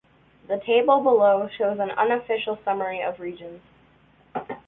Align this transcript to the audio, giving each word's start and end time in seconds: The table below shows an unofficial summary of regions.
The 0.47 0.57
table 0.57 1.01
below 1.03 1.47
shows 1.55 1.77
an 1.77 1.91
unofficial 1.91 2.57
summary 2.65 3.03
of 3.03 3.19
regions. 3.19 3.61